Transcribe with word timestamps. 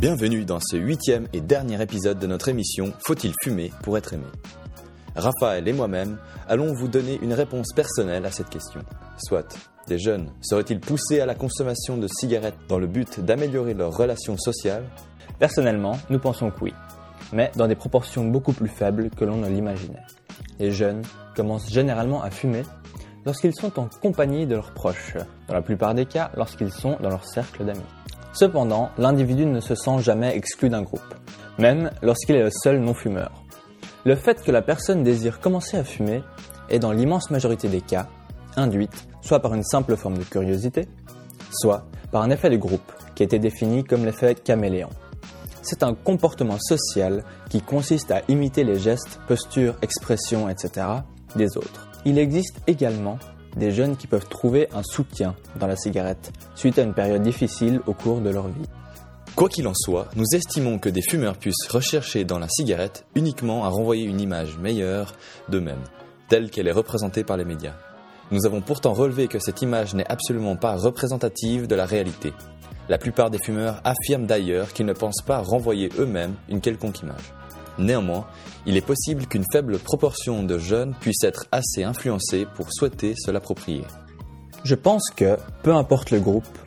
Bienvenue 0.00 0.44
dans 0.44 0.60
ce 0.60 0.76
huitième 0.76 1.26
et 1.32 1.40
dernier 1.40 1.80
épisode 1.82 2.18
de 2.18 2.26
notre 2.26 2.48
émission 2.48 2.92
Faut-il 3.06 3.32
fumer 3.42 3.72
pour 3.82 3.98
être 3.98 4.14
aimé? 4.14 4.26
Raphaël 5.16 5.66
et 5.66 5.72
moi-même 5.72 6.18
allons 6.48 6.72
vous 6.72 6.88
donner 6.88 7.18
une 7.20 7.32
réponse 7.32 7.72
personnelle 7.74 8.24
à 8.24 8.30
cette 8.30 8.48
question. 8.48 8.80
Soit, 9.18 9.56
des 9.88 9.98
jeunes 9.98 10.30
seraient-ils 10.40 10.80
poussés 10.80 11.20
à 11.20 11.26
la 11.26 11.34
consommation 11.34 11.96
de 11.96 12.06
cigarettes 12.08 12.58
dans 12.68 12.78
le 12.78 12.86
but 12.86 13.20
d'améliorer 13.20 13.74
leurs 13.74 13.96
relations 13.96 14.36
sociales 14.36 14.84
Personnellement, 15.38 15.98
nous 16.10 16.18
pensons 16.18 16.50
que 16.50 16.64
oui, 16.64 16.74
mais 17.32 17.50
dans 17.56 17.66
des 17.66 17.74
proportions 17.74 18.24
beaucoup 18.24 18.52
plus 18.52 18.68
faibles 18.68 19.10
que 19.10 19.24
l'on 19.24 19.36
ne 19.36 19.48
l'imaginait. 19.48 20.02
Les 20.58 20.72
jeunes 20.72 21.02
commencent 21.36 21.70
généralement 21.70 22.22
à 22.22 22.30
fumer 22.30 22.62
lorsqu'ils 23.28 23.54
sont 23.54 23.78
en 23.78 23.90
compagnie 24.00 24.46
de 24.46 24.54
leurs 24.54 24.72
proches, 24.72 25.18
dans 25.48 25.54
la 25.54 25.60
plupart 25.60 25.92
des 25.92 26.06
cas 26.06 26.30
lorsqu'ils 26.34 26.72
sont 26.72 26.96
dans 27.02 27.10
leur 27.10 27.26
cercle 27.26 27.62
d'amis. 27.62 27.82
Cependant, 28.32 28.88
l'individu 28.96 29.44
ne 29.44 29.60
se 29.60 29.74
sent 29.74 29.98
jamais 30.00 30.34
exclu 30.34 30.70
d'un 30.70 30.80
groupe, 30.80 31.14
même 31.58 31.90
lorsqu'il 32.00 32.36
est 32.36 32.42
le 32.42 32.50
seul 32.50 32.80
non-fumeur. 32.80 33.30
Le 34.06 34.16
fait 34.16 34.42
que 34.42 34.50
la 34.50 34.62
personne 34.62 35.02
désire 35.02 35.40
commencer 35.40 35.76
à 35.76 35.84
fumer 35.84 36.22
est 36.70 36.78
dans 36.78 36.92
l'immense 36.92 37.30
majorité 37.30 37.68
des 37.68 37.82
cas 37.82 38.06
induite 38.56 39.06
soit 39.20 39.40
par 39.40 39.52
une 39.52 39.62
simple 39.62 39.94
forme 39.96 40.16
de 40.16 40.24
curiosité, 40.24 40.88
soit 41.52 41.84
par 42.10 42.22
un 42.22 42.30
effet 42.30 42.48
de 42.48 42.56
groupe 42.56 42.92
qui 43.14 43.24
a 43.24 43.26
été 43.26 43.38
défini 43.38 43.84
comme 43.84 44.06
l'effet 44.06 44.36
caméléon. 44.36 44.88
C'est 45.60 45.82
un 45.82 45.92
comportement 45.92 46.56
social 46.58 47.24
qui 47.50 47.60
consiste 47.60 48.10
à 48.10 48.22
imiter 48.28 48.64
les 48.64 48.78
gestes, 48.78 49.20
postures, 49.28 49.76
expressions, 49.82 50.48
etc. 50.48 50.86
des 51.36 51.58
autres. 51.58 51.87
Il 52.04 52.18
existe 52.18 52.60
également 52.66 53.18
des 53.56 53.70
jeunes 53.70 53.96
qui 53.96 54.06
peuvent 54.06 54.28
trouver 54.28 54.68
un 54.72 54.82
soutien 54.82 55.34
dans 55.58 55.66
la 55.66 55.76
cigarette 55.76 56.32
suite 56.54 56.78
à 56.78 56.82
une 56.82 56.94
période 56.94 57.22
difficile 57.22 57.80
au 57.86 57.94
cours 57.94 58.20
de 58.20 58.30
leur 58.30 58.48
vie. 58.48 58.68
Quoi 59.34 59.48
qu'il 59.48 59.68
en 59.68 59.74
soit, 59.74 60.08
nous 60.16 60.24
estimons 60.32 60.78
que 60.78 60.88
des 60.88 61.02
fumeurs 61.02 61.36
puissent 61.36 61.68
rechercher 61.68 62.24
dans 62.24 62.38
la 62.38 62.48
cigarette 62.48 63.04
uniquement 63.14 63.64
à 63.64 63.68
renvoyer 63.68 64.04
une 64.04 64.20
image 64.20 64.58
meilleure 64.58 65.14
d'eux-mêmes, 65.48 65.84
telle 66.28 66.50
qu'elle 66.50 66.66
est 66.66 66.72
représentée 66.72 67.24
par 67.24 67.36
les 67.36 67.44
médias. 67.44 67.76
Nous 68.30 68.46
avons 68.46 68.60
pourtant 68.60 68.92
relevé 68.92 69.28
que 69.28 69.38
cette 69.38 69.62
image 69.62 69.94
n'est 69.94 70.10
absolument 70.10 70.56
pas 70.56 70.76
représentative 70.76 71.66
de 71.66 71.74
la 71.74 71.86
réalité. 71.86 72.32
La 72.88 72.98
plupart 72.98 73.30
des 73.30 73.38
fumeurs 73.38 73.80
affirment 73.84 74.26
d'ailleurs 74.26 74.72
qu'ils 74.72 74.86
ne 74.86 74.92
pensent 74.92 75.22
pas 75.24 75.38
renvoyer 75.38 75.88
eux-mêmes 75.98 76.34
une 76.48 76.60
quelconque 76.60 77.00
image. 77.00 77.32
Néanmoins, 77.78 78.26
il 78.66 78.76
est 78.76 78.86
possible 78.86 79.26
qu'une 79.26 79.44
faible 79.52 79.78
proportion 79.78 80.42
de 80.42 80.58
jeunes 80.58 80.94
puissent 81.00 81.24
être 81.24 81.46
assez 81.52 81.84
influencés 81.84 82.46
pour 82.56 82.72
souhaiter 82.72 83.14
se 83.16 83.30
l'approprier. 83.30 83.84
Je 84.64 84.74
pense 84.74 85.10
que, 85.14 85.36
peu 85.62 85.74
importe 85.74 86.10
le 86.10 86.20
groupe, 86.20 86.58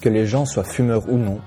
que 0.00 0.08
les 0.08 0.26
gens 0.26 0.46
soient 0.46 0.64
fumeurs 0.64 1.08
ou 1.08 1.18
non, 1.18 1.40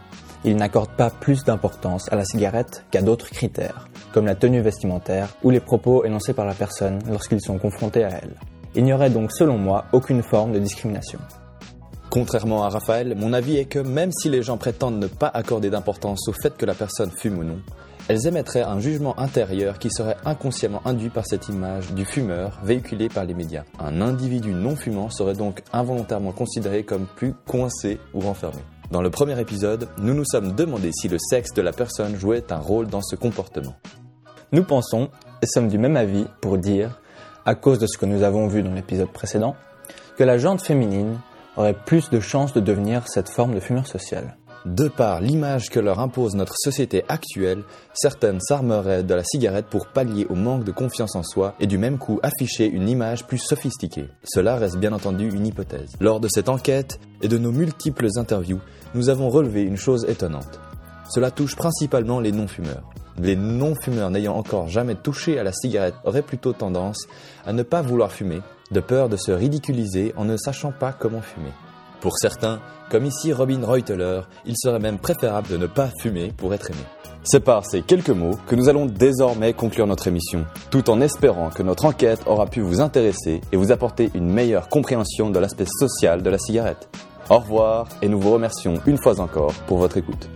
ils 0.43 0.57
n'accordent 0.57 0.95
pas 0.97 1.09
plus 1.09 1.43
d'importance 1.45 2.11
à 2.11 2.15
la 2.15 2.25
cigarette 2.25 2.85
qu'à 2.91 3.01
d'autres 3.01 3.29
critères, 3.29 3.87
comme 4.13 4.25
la 4.25 4.35
tenue 4.35 4.61
vestimentaire 4.61 5.29
ou 5.43 5.49
les 5.49 5.61
propos 5.61 6.03
énoncés 6.03 6.33
par 6.33 6.45
la 6.45 6.53
personne 6.53 6.99
lorsqu'ils 7.09 7.41
sont 7.41 7.57
confrontés 7.57 8.03
à 8.03 8.09
elle. 8.09 8.35
Il 8.75 8.83
n'y 8.83 8.93
aurait 8.93 9.09
donc 9.09 9.31
selon 9.31 9.57
moi 9.57 9.85
aucune 9.93 10.21
forme 10.21 10.51
de 10.51 10.59
discrimination. 10.59 11.19
Contrairement 12.09 12.63
à 12.63 12.69
Raphaël, 12.69 13.15
mon 13.17 13.33
avis 13.33 13.57
est 13.57 13.65
que 13.65 13.79
même 13.79 14.11
si 14.11 14.29
les 14.29 14.43
gens 14.43 14.57
prétendent 14.57 14.99
ne 14.99 15.07
pas 15.07 15.31
accorder 15.33 15.69
d'importance 15.69 16.27
au 16.27 16.33
fait 16.33 16.55
que 16.55 16.65
la 16.65 16.75
personne 16.75 17.11
fume 17.11 17.39
ou 17.39 17.43
non, 17.43 17.59
elles 18.07 18.27
émettraient 18.27 18.63
un 18.63 18.79
jugement 18.79 19.17
intérieur 19.19 19.79
qui 19.79 19.89
serait 19.89 20.17
inconsciemment 20.25 20.81
induit 20.85 21.09
par 21.09 21.25
cette 21.25 21.47
image 21.47 21.93
du 21.93 22.05
fumeur 22.05 22.59
véhiculée 22.63 23.09
par 23.09 23.25
les 23.25 23.33
médias. 23.33 23.63
Un 23.79 24.01
individu 24.01 24.53
non 24.53 24.75
fumant 24.75 25.09
serait 25.09 25.35
donc 25.35 25.63
involontairement 25.71 26.31
considéré 26.31 26.83
comme 26.83 27.05
plus 27.15 27.33
coincé 27.47 27.99
ou 28.13 28.19
renfermé. 28.19 28.61
Dans 28.91 29.01
le 29.01 29.09
premier 29.09 29.39
épisode, 29.39 29.87
nous 29.99 30.13
nous 30.13 30.25
sommes 30.25 30.53
demandé 30.53 30.91
si 30.93 31.07
le 31.07 31.17
sexe 31.17 31.53
de 31.53 31.61
la 31.61 31.71
personne 31.71 32.15
jouait 32.15 32.51
un 32.51 32.57
rôle 32.57 32.87
dans 32.87 33.01
ce 33.01 33.15
comportement. 33.15 33.75
Nous 34.51 34.63
pensons, 34.63 35.09
et 35.41 35.47
sommes 35.47 35.69
du 35.69 35.77
même 35.77 35.97
avis 35.97 36.25
pour 36.41 36.57
dire, 36.57 36.99
à 37.45 37.55
cause 37.55 37.79
de 37.79 37.87
ce 37.87 37.97
que 37.97 38.05
nous 38.05 38.23
avons 38.23 38.47
vu 38.47 38.61
dans 38.61 38.73
l'épisode 38.73 39.11
précédent, 39.11 39.55
que 40.17 40.23
la 40.23 40.37
jante 40.37 40.61
féminine 40.61 41.17
aurait 41.57 41.73
plus 41.73 42.09
de 42.09 42.19
chances 42.19 42.53
de 42.53 42.59
devenir 42.59 43.07
cette 43.07 43.29
forme 43.29 43.55
de 43.55 43.59
fumeur 43.59 43.87
social. 43.87 44.35
De 44.65 44.87
par 44.87 45.19
l'image 45.19 45.69
que 45.69 45.79
leur 45.81 45.99
impose 45.99 46.35
notre 46.35 46.55
société 46.55 47.03
actuelle, 47.09 47.63
certaines 47.93 48.39
s'armeraient 48.39 49.03
de 49.03 49.13
la 49.13 49.23
cigarette 49.25 49.65
pour 49.65 49.87
pallier 49.87 50.25
au 50.29 50.35
manque 50.35 50.63
de 50.63 50.71
confiance 50.71 51.17
en 51.17 51.23
soi 51.23 51.53
et 51.59 51.67
du 51.67 51.77
même 51.77 51.97
coup 51.97 52.21
afficher 52.23 52.67
une 52.67 52.87
image 52.87 53.25
plus 53.25 53.39
sophistiquée. 53.39 54.07
Cela 54.23 54.55
reste 54.55 54.77
bien 54.77 54.93
entendu 54.93 55.29
une 55.29 55.45
hypothèse. 55.45 55.91
Lors 55.99 56.21
de 56.21 56.29
cette 56.29 56.47
enquête 56.47 56.97
et 57.21 57.27
de 57.27 57.37
nos 57.37 57.51
multiples 57.51 58.07
interviews, 58.15 58.61
nous 58.95 59.09
avons 59.09 59.29
relevé 59.29 59.63
une 59.63 59.75
chose 59.75 60.05
étonnante. 60.07 60.61
Cela 61.09 61.29
touche 61.29 61.57
principalement 61.57 62.21
les 62.21 62.31
non-fumeurs. 62.31 62.89
Les 63.19 63.35
non-fumeurs 63.35 64.11
n'ayant 64.11 64.35
encore 64.35 64.69
jamais 64.69 64.95
touché 64.95 65.37
à 65.37 65.43
la 65.43 65.51
cigarette 65.51 65.95
auraient 66.05 66.21
plutôt 66.21 66.53
tendance 66.53 67.05
à 67.45 67.51
ne 67.51 67.63
pas 67.63 67.81
vouloir 67.81 68.13
fumer, 68.13 68.41
de 68.71 68.79
peur 68.79 69.09
de 69.09 69.17
se 69.17 69.31
ridiculiser 69.33 70.13
en 70.15 70.23
ne 70.23 70.37
sachant 70.37 70.71
pas 70.71 70.93
comment 70.93 71.21
fumer. 71.21 71.51
Pour 72.03 72.17
certains, 72.17 72.59
comme 72.91 73.05
ici 73.05 73.31
Robin 73.31 73.61
Reuteler, 73.63 74.23
il 74.45 74.55
serait 74.57 74.81
même 74.81 74.99
préférable 74.99 75.47
de 75.47 75.55
ne 75.55 75.67
pas 75.67 75.89
fumer 76.01 76.33
pour 76.35 76.53
être 76.53 76.69
aimé. 76.69 76.83
C'est 77.23 77.39
par 77.39 77.65
ces 77.65 77.81
quelques 77.81 78.09
mots 78.09 78.37
que 78.45 78.57
nous 78.57 78.67
allons 78.67 78.87
désormais 78.87 79.53
conclure 79.53 79.87
notre 79.87 80.09
émission, 80.09 80.45
tout 80.69 80.89
en 80.89 80.99
espérant 80.99 81.49
que 81.49 81.63
notre 81.63 81.85
enquête 81.85 82.19
aura 82.25 82.45
pu 82.47 82.59
vous 82.59 82.81
intéresser 82.81 83.39
et 83.53 83.55
vous 83.55 83.71
apporter 83.71 84.11
une 84.15 84.29
meilleure 84.29 84.67
compréhension 84.67 85.29
de 85.29 85.39
l'aspect 85.39 85.65
social 85.65 86.23
de 86.23 86.29
la 86.29 86.39
cigarette. 86.39 86.89
Au 87.29 87.37
revoir 87.37 87.87
et 88.01 88.09
nous 88.09 88.19
vous 88.19 88.33
remercions 88.33 88.81
une 88.85 89.01
fois 89.01 89.21
encore 89.21 89.53
pour 89.65 89.77
votre 89.77 89.95
écoute. 89.95 90.27